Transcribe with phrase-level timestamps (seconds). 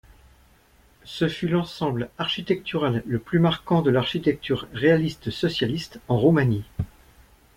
[1.03, 6.63] Ce fut l'ensemble architectural le plus marquant de l’architecture réaliste socialiste en Roumanie.